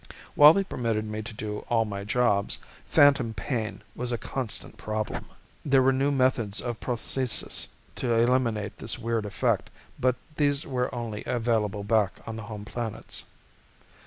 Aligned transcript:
While 0.33 0.53
they 0.53 0.63
permitted 0.63 1.05
me 1.05 1.21
to 1.21 1.31
do 1.31 1.59
all 1.69 1.85
my 1.85 2.03
jobs, 2.03 2.57
phantom 2.87 3.35
pain 3.35 3.83
was 3.93 4.11
a 4.11 4.17
constant 4.17 4.75
problem. 4.75 5.27
There 5.63 5.83
were 5.83 5.91
new 5.93 6.09
methods 6.11 6.59
of 6.59 6.79
prosthesis 6.79 7.67
to 7.97 8.11
eliminate 8.15 8.79
this 8.79 8.97
weird 8.97 9.27
effect 9.27 9.69
but 9.99 10.15
these 10.37 10.65
were 10.65 10.89
only 10.95 11.21
available 11.27 11.83
back 11.83 12.17
on 12.25 12.35
the 12.35 12.41
home 12.49 12.65
planets. 12.65 13.25